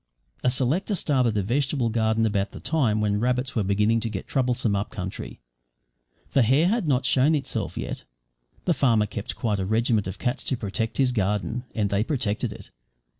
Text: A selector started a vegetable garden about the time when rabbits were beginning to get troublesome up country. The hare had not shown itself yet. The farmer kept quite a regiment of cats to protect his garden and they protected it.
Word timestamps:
A 0.43 0.49
selector 0.49 0.95
started 0.95 1.37
a 1.37 1.43
vegetable 1.43 1.89
garden 1.89 2.25
about 2.25 2.53
the 2.53 2.59
time 2.59 3.01
when 3.01 3.19
rabbits 3.19 3.55
were 3.55 3.61
beginning 3.61 3.99
to 3.99 4.09
get 4.09 4.25
troublesome 4.27 4.75
up 4.75 4.89
country. 4.89 5.41
The 6.31 6.41
hare 6.41 6.67
had 6.69 6.87
not 6.87 7.05
shown 7.05 7.35
itself 7.35 7.77
yet. 7.77 8.03
The 8.65 8.73
farmer 8.73 9.05
kept 9.05 9.35
quite 9.35 9.59
a 9.59 9.65
regiment 9.67 10.07
of 10.07 10.17
cats 10.17 10.43
to 10.45 10.57
protect 10.57 10.97
his 10.97 11.11
garden 11.11 11.65
and 11.75 11.91
they 11.91 12.03
protected 12.03 12.51
it. 12.51 12.71